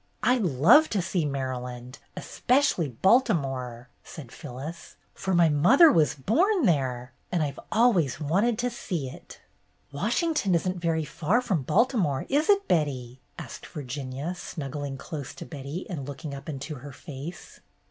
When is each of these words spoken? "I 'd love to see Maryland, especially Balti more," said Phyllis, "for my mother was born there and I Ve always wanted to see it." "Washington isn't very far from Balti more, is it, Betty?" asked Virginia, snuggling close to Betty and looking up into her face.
"I 0.23 0.39
'd 0.39 0.43
love 0.43 0.89
to 0.97 1.01
see 1.03 1.25
Maryland, 1.25 1.99
especially 2.17 2.89
Balti 2.89 3.39
more," 3.39 3.87
said 4.03 4.31
Phyllis, 4.31 4.95
"for 5.13 5.35
my 5.35 5.47
mother 5.47 5.91
was 5.91 6.15
born 6.15 6.65
there 6.65 7.13
and 7.31 7.43
I 7.43 7.51
Ve 7.51 7.59
always 7.71 8.19
wanted 8.19 8.57
to 8.57 8.71
see 8.71 9.09
it." 9.09 9.41
"Washington 9.91 10.55
isn't 10.55 10.79
very 10.81 11.05
far 11.05 11.39
from 11.39 11.63
Balti 11.65 11.99
more, 11.99 12.25
is 12.29 12.49
it, 12.49 12.67
Betty?" 12.67 13.21
asked 13.37 13.67
Virginia, 13.67 14.33
snuggling 14.33 14.97
close 14.97 15.35
to 15.35 15.45
Betty 15.45 15.87
and 15.87 16.07
looking 16.07 16.33
up 16.33 16.49
into 16.49 16.77
her 16.77 16.91
face. 16.91 17.59